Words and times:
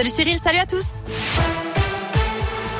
Salut 0.00 0.08
Cyril, 0.14 0.38
salut 0.38 0.56
à 0.56 0.64
tous. 0.64 1.04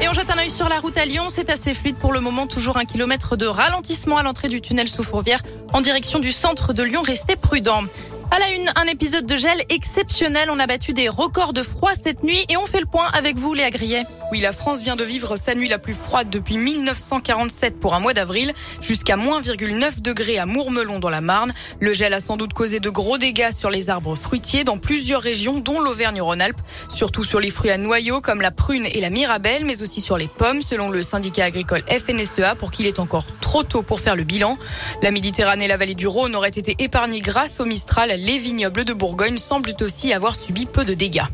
Et 0.03 0.09
on 0.09 0.15
jette 0.15 0.31
un 0.31 0.39
œil 0.39 0.49
sur 0.49 0.71
la 0.71 0.81
route 0.81 0.97
à 0.97 1.05
Lyon. 1.05 1.25
C'est 1.29 1.51
assez 1.51 1.75
fluide 1.75 1.97
pour 1.97 2.15
le 2.15 2.21
moment. 2.21 2.47
Toujours 2.47 2.79
un 2.79 2.87
kilomètre 2.87 3.37
de 3.37 3.45
ralentissement 3.45 4.17
à 4.17 4.23
l'entrée 4.23 4.49
du 4.49 4.63
tunnel 4.63 4.89
sous 4.89 5.03
Fourvière 5.03 5.43
en 5.75 5.83
direction 5.83 6.19
du 6.19 6.33
centre 6.33 6.73
de 6.73 6.83
Lyon. 6.83 7.03
Restez 7.03 7.37
prudents. 7.37 7.83
À 8.33 8.39
la 8.39 8.49
une, 8.51 8.71
un 8.77 8.87
épisode 8.87 9.27
de 9.27 9.37
gel 9.37 9.59
exceptionnel. 9.71 10.51
On 10.53 10.61
a 10.61 10.67
battu 10.69 10.93
des 10.93 11.09
records 11.09 11.53
de 11.53 11.65
froid 11.65 11.91
cette 12.01 12.23
nuit 12.23 12.45
et 12.49 12.57
on 12.57 12.65
fait 12.65 12.79
le 12.79 12.87
point 12.87 13.09
avec 13.13 13.37
vous, 13.37 13.55
Léa 13.55 13.71
Grillet. 13.71 14.05
Oui, 14.31 14.41
la 14.41 14.53
France 14.53 14.83
vient 14.83 14.95
de 14.95 15.03
vivre 15.03 15.35
sa 15.35 15.57
nuit 15.57 15.69
la 15.69 15.81
plus 15.81 15.95
froide 15.95 16.31
depuis 16.31 16.57
1947 16.57 17.81
pour 17.81 17.93
un 17.93 17.99
mois 17.99 18.15
d'avril, 18.15 18.53
jusqu'à 18.81 19.17
moins 19.17 19.43
9 19.43 20.01
degrés 20.01 20.39
à 20.39 20.47
Mourmelon 20.47 21.01
dans 21.01 21.11
la 21.11 21.21
Marne. 21.21 21.53
Le 21.81 21.93
gel 21.93 22.15
a 22.15 22.21
sans 22.21 22.37
doute 22.37 22.53
causé 22.53 22.79
de 22.79 22.89
gros 22.89 23.19
dégâts 23.19 23.51
sur 23.51 23.69
les 23.69 23.91
arbres 23.91 24.15
fruitiers 24.15 24.63
dans 24.63 24.79
plusieurs 24.79 25.23
régions, 25.23 25.59
dont 25.59 25.81
l'Auvergne-Rhône-Alpes, 25.81 26.61
surtout 26.89 27.25
sur 27.25 27.41
les 27.41 27.51
fruits 27.51 27.71
à 27.71 27.79
noyaux 27.79 28.21
comme 28.21 28.41
la 28.41 28.53
prune 28.53 28.87
et 28.87 29.01
la 29.01 29.11
mirabelle, 29.11 29.65
mais 29.65 29.83
aussi 29.83 30.01
sur 30.01 30.17
les 30.17 30.29
pommes, 30.29 30.63
selon 30.63 30.89
le 30.89 31.03
syndicat 31.03 31.47
agricole 31.47 31.83
FNSEA, 31.89 32.55
pour 32.55 32.71
qu'il 32.71 32.87
est 32.87 33.01
encore 33.01 33.25
trop 33.41 33.65
tôt 33.65 33.83
pour 33.83 33.99
faire 33.99 34.15
le 34.15 34.23
bilan. 34.23 34.57
La 35.03 35.11
Méditerranée 35.11 35.65
et 35.65 35.69
la 35.69 35.77
vallée 35.77 35.97
du 35.97 36.07
Rhône 36.07 36.37
auraient 36.37 36.49
été 36.49 36.77
épargnées 36.79 37.21
grâce 37.21 37.59
au 37.59 37.65
Mistral 37.65 38.20
les 38.25 38.39
vignobles 38.39 38.85
de 38.85 38.93
Bourgogne 38.93 39.39
semblent 39.39 39.75
aussi 39.81 40.13
avoir 40.13 40.37
subi 40.37 40.67
peu 40.67 40.85
de 40.85 40.93
dégâts. 40.93 41.25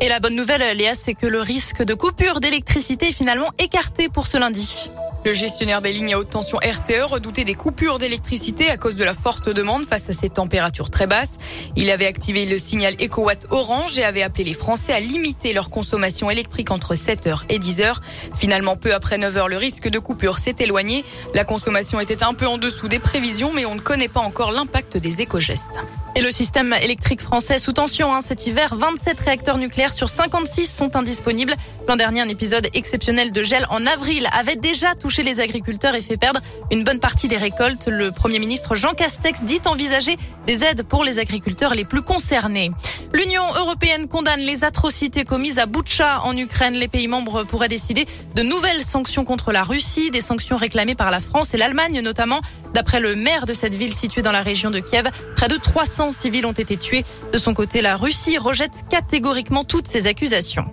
Et 0.00 0.08
la 0.08 0.18
bonne 0.18 0.34
nouvelle, 0.34 0.76
Léa, 0.76 0.94
c'est 0.94 1.14
que 1.14 1.26
le 1.26 1.40
risque 1.40 1.84
de 1.84 1.94
coupure 1.94 2.40
d'électricité 2.40 3.10
est 3.10 3.12
finalement 3.12 3.50
écarté 3.60 4.08
pour 4.08 4.26
ce 4.26 4.38
lundi. 4.38 4.90
Le 5.24 5.34
gestionnaire 5.34 5.80
des 5.80 5.92
lignes 5.92 6.14
à 6.14 6.18
haute 6.18 6.30
tension 6.30 6.58
RTE 6.58 7.04
redoutait 7.04 7.44
des 7.44 7.54
coupures 7.54 8.00
d'électricité 8.00 8.68
à 8.70 8.76
cause 8.76 8.96
de 8.96 9.04
la 9.04 9.14
forte 9.14 9.48
demande 9.48 9.84
face 9.84 10.10
à 10.10 10.12
ces 10.12 10.30
températures 10.30 10.90
très 10.90 11.06
basses. 11.06 11.38
Il 11.76 11.90
avait 11.90 12.06
activé 12.06 12.44
le 12.44 12.58
signal 12.58 12.94
EcoWatt 13.00 13.46
Orange 13.50 13.96
et 13.96 14.04
avait 14.04 14.22
appelé 14.22 14.42
les 14.42 14.54
Français 14.54 14.92
à 14.92 14.98
limiter 14.98 15.52
leur 15.52 15.70
consommation 15.70 16.28
électrique 16.28 16.72
entre 16.72 16.96
7h 16.96 17.42
et 17.50 17.60
10h. 17.60 17.94
Finalement, 18.34 18.74
peu 18.74 18.92
après 18.92 19.16
9h, 19.16 19.48
le 19.48 19.58
risque 19.58 19.88
de 19.88 20.00
coupure 20.00 20.40
s'est 20.40 20.56
éloigné. 20.58 21.04
La 21.34 21.44
consommation 21.44 22.00
était 22.00 22.24
un 22.24 22.34
peu 22.34 22.48
en 22.48 22.58
dessous 22.58 22.88
des 22.88 22.98
prévisions, 22.98 23.52
mais 23.52 23.64
on 23.64 23.76
ne 23.76 23.80
connaît 23.80 24.08
pas 24.08 24.20
encore 24.20 24.50
l'impact 24.50 24.96
des 24.96 25.22
éco-gestes. 25.22 25.78
Et 26.14 26.20
le 26.20 26.30
système 26.30 26.74
électrique 26.74 27.22
français 27.22 27.56
sous 27.56 27.72
tension 27.72 28.14
hein, 28.14 28.20
cet 28.20 28.46
hiver, 28.46 28.74
27 28.76 29.18
réacteurs 29.18 29.56
nucléaires 29.56 29.94
sur 29.94 30.10
56 30.10 30.66
sont 30.66 30.94
indisponibles. 30.94 31.54
L'an 31.88 31.96
dernier, 31.96 32.20
un 32.20 32.28
épisode 32.28 32.68
exceptionnel 32.74 33.32
de 33.32 33.42
gel 33.42 33.66
en 33.70 33.86
avril 33.86 34.28
avait 34.38 34.56
déjà 34.56 34.94
touché 34.94 35.22
les 35.22 35.40
agriculteurs 35.40 35.94
et 35.94 36.02
fait 36.02 36.18
perdre 36.18 36.40
une 36.70 36.84
bonne 36.84 37.00
partie 37.00 37.28
des 37.28 37.38
récoltes. 37.38 37.88
Le 37.88 38.12
Premier 38.12 38.38
ministre 38.40 38.74
Jean 38.74 38.92
Castex 38.92 39.44
dit 39.44 39.62
envisager 39.64 40.18
des 40.46 40.64
aides 40.64 40.82
pour 40.82 41.02
les 41.02 41.18
agriculteurs 41.18 41.74
les 41.74 41.84
plus 41.84 42.02
concernés. 42.02 42.70
L'Union 43.14 43.44
européenne 43.58 44.08
condamne 44.08 44.40
les 44.40 44.64
atrocités 44.64 45.24
commises 45.24 45.58
à 45.58 45.66
Boutcha 45.66 46.22
en 46.24 46.34
Ukraine. 46.36 46.74
Les 46.74 46.88
pays 46.88 47.08
membres 47.08 47.44
pourraient 47.44 47.68
décider 47.68 48.06
de 48.34 48.42
nouvelles 48.42 48.82
sanctions 48.82 49.24
contre 49.24 49.52
la 49.52 49.64
Russie, 49.64 50.10
des 50.10 50.22
sanctions 50.22 50.56
réclamées 50.56 50.94
par 50.94 51.10
la 51.10 51.20
France 51.20 51.52
et 51.52 51.58
l'Allemagne 51.58 52.00
notamment. 52.00 52.40
D'après 52.72 53.00
le 53.00 53.14
maire 53.14 53.44
de 53.44 53.52
cette 53.52 53.74
ville 53.74 53.92
située 53.92 54.22
dans 54.22 54.32
la 54.32 54.42
région 54.42 54.70
de 54.70 54.80
Kiev, 54.80 55.10
près 55.36 55.48
de 55.48 55.56
300 55.56 56.12
civils 56.12 56.46
ont 56.46 56.52
été 56.52 56.78
tués. 56.78 57.04
De 57.32 57.38
son 57.38 57.52
côté, 57.52 57.82
la 57.82 57.96
Russie 57.96 58.38
rejette 58.38 58.84
catégoriquement 58.88 59.64
toutes 59.64 59.88
ces 59.88 60.06
accusations. 60.06 60.64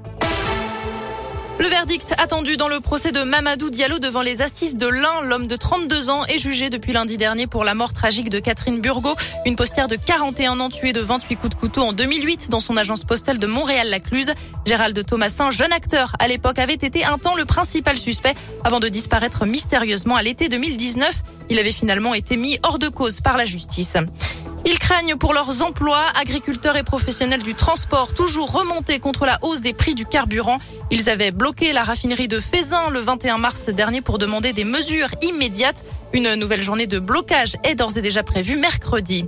Le 1.60 1.68
verdict 1.68 2.14
attendu 2.18 2.56
dans 2.56 2.70
le 2.70 2.80
procès 2.80 3.12
de 3.12 3.22
Mamadou 3.22 3.70
Diallo 3.70 4.00
devant 4.00 4.22
les 4.22 4.42
assises 4.42 4.78
de 4.78 4.88
l'Ain. 4.88 5.22
L'homme 5.26 5.46
de 5.46 5.58
32 5.58 6.10
ans 6.10 6.24
est 6.26 6.40
jugé 6.40 6.70
depuis 6.70 6.94
lundi 6.94 7.18
dernier 7.18 7.48
pour 7.48 7.66
la 7.66 7.74
mort 7.74 7.92
tragique 7.92 8.30
de 8.30 8.40
Catherine 8.40 8.80
Burgot, 8.80 9.16
une 9.46 9.58
postière 9.58 9.90
de 9.90 9.98
41 9.98 10.62
ans 10.62 10.70
tuée 10.70 10.94
de 10.94 11.02
28 11.02 11.36
coups 11.36 11.56
de 11.56 11.60
couteau 11.60 11.82
en 11.82 11.92
2008 11.92 12.50
dans 12.50 12.62
son 12.62 12.78
agence 12.78 13.04
postale 13.04 13.40
de 13.40 13.46
Montréal-Lacluse. 13.46 14.32
Gérald 14.66 15.06
Thomasin, 15.06 15.52
jeune 15.52 15.74
acteur 15.74 16.14
à 16.20 16.30
l'époque, 16.30 16.60
avait 16.60 16.76
été 16.76 17.04
un 17.04 17.18
temps 17.18 17.36
le 17.36 17.44
principal 17.44 17.98
suspect 17.98 18.36
avant 18.64 18.80
de 18.80 18.88
disparaître 18.88 19.46
mystérieusement 19.46 20.16
à 20.16 20.24
l'été 20.24 20.48
2019. 20.48 21.12
Il 21.50 21.60
avait 21.60 21.74
finalement 21.74 22.14
été 22.14 22.38
mis 22.38 22.58
hors 22.64 22.80
de 22.80 22.88
cause 22.88 23.20
par 23.20 23.36
la 23.36 23.44
justice. 23.44 23.98
Ils 24.66 24.78
craignent 24.78 25.16
pour 25.16 25.34
leurs 25.34 25.62
emplois, 25.62 26.06
agriculteurs 26.20 26.76
et 26.78 26.84
professionnels 26.84 27.44
du 27.44 27.56
transport, 27.56 28.14
toujours 28.14 28.52
remontés 28.52 29.00
contre 29.00 29.26
la 29.26 29.38
hausse 29.42 29.62
des 29.62 29.74
prix 29.74 29.96
du 29.96 30.06
carburant. 30.06 30.60
Ils 30.92 31.10
avaient 31.10 31.32
bloqué 31.32 31.74
la 31.74 31.84
raffinerie 31.84 32.28
de 32.28 32.40
Fézin 32.40 32.90
le 32.90 33.00
21 33.00 33.38
mars 33.38 33.70
dernier 33.70 34.02
pour 34.02 34.18
demander 34.18 34.54
des 34.54 34.66
mesures 34.66 35.10
immédiates. 35.22 35.86
Une 36.14 36.36
nouvelle 36.36 36.62
journée 36.62 36.88
de 36.88 37.00
blocage 37.00 37.56
est 37.64 37.76
d'ores 37.76 37.98
et 37.98 38.02
déjà 38.02 38.24
prévue 38.24 38.58
mercredi. 38.58 39.26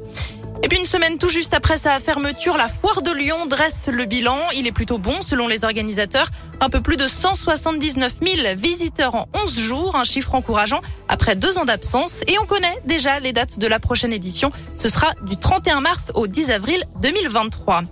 Et 0.63 0.67
puis 0.67 0.77
une 0.77 0.85
semaine 0.85 1.17
tout 1.17 1.29
juste 1.29 1.55
après 1.55 1.77
sa 1.77 1.99
fermeture, 1.99 2.55
la 2.55 2.67
foire 2.67 3.01
de 3.01 3.11
Lyon 3.11 3.47
dresse 3.47 3.89
le 3.91 4.05
bilan. 4.05 4.37
Il 4.55 4.67
est 4.67 4.71
plutôt 4.71 4.99
bon 4.99 5.21
selon 5.21 5.47
les 5.47 5.63
organisateurs. 5.63 6.27
Un 6.59 6.69
peu 6.69 6.81
plus 6.81 6.97
de 6.97 7.07
179 7.07 8.19
000 8.23 8.55
visiteurs 8.57 9.15
en 9.15 9.27
11 9.43 9.57
jours, 9.57 9.95
un 9.95 10.03
chiffre 10.03 10.35
encourageant 10.35 10.81
après 11.07 11.35
deux 11.35 11.57
ans 11.57 11.65
d'absence. 11.65 12.21
Et 12.27 12.37
on 12.39 12.45
connaît 12.45 12.77
déjà 12.85 13.19
les 13.19 13.33
dates 13.33 13.57
de 13.57 13.67
la 13.67 13.79
prochaine 13.79 14.13
édition. 14.13 14.51
Ce 14.77 14.87
sera 14.87 15.13
du 15.23 15.35
31 15.35 15.81
mars 15.81 16.11
au 16.13 16.27
10 16.27 16.51
avril 16.51 16.83
2023. 17.01 17.83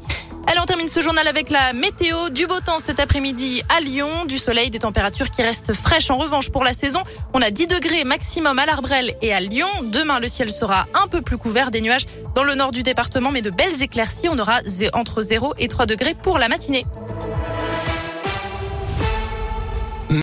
Allez, 0.48 0.60
on 0.62 0.66
termine 0.66 0.88
ce 0.88 1.02
journal 1.02 1.28
avec 1.28 1.50
la 1.50 1.74
météo. 1.74 2.30
Du 2.30 2.48
beau 2.48 2.60
temps 2.60 2.80
cet 2.80 3.00
après-midi 3.00 3.62
à 3.70 3.82
Lyon, 3.82 4.26
du 4.26 4.38
soleil, 4.38 4.70
des 4.70 4.80
températures 4.80 5.30
qui 5.30 5.42
restent 5.44 5.74
fraîches. 5.74 6.10
En 6.10 6.18
revanche, 6.18 6.50
pour 6.50 6.64
la 6.64 6.74
saison, 6.74 7.02
on 7.34 7.42
a 7.42 7.52
10 7.52 7.68
degrés 7.68 8.04
maximum 8.04 8.58
à 8.58 8.66
l'Arbrel 8.66 9.14
et 9.22 9.34
à 9.34 9.40
Lyon. 9.40 9.68
Demain, 9.84 10.20
le 10.20 10.28
ciel 10.28 10.50
sera 10.50 10.88
un 10.94 11.08
peu 11.08 11.22
plus 11.22 11.38
couvert 11.38 11.72
des 11.72 11.82
nuages 11.82 12.06
dans 12.36 12.44
le 12.44 12.56
nord 12.56 12.72
du 12.72 12.84
département, 12.84 13.32
mais 13.32 13.42
de 13.42 13.52
belles 13.52 13.84
éclaircies. 13.84 14.30
On 14.30 14.40
aura 14.40 14.60
entre 14.94 15.22
0 15.22 15.54
et 15.60 15.68
3 15.68 15.86
degrés 15.86 16.16
pour 16.16 16.40
la 16.40 16.48
matinée. 16.48 16.86